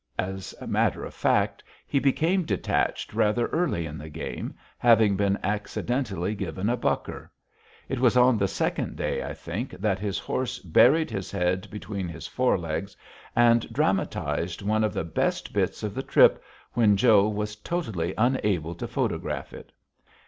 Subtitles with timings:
[0.17, 5.37] As a matter of fact, he became detached rather early in the game, having been
[5.43, 7.31] accidentally given a bucker.
[7.87, 12.07] It was on the second day, I think, that his horse buried his head between
[12.07, 12.97] his fore legs,
[13.35, 16.43] and dramatized one of the best bits of the trip
[16.73, 19.71] when Joe was totally unable to photograph it.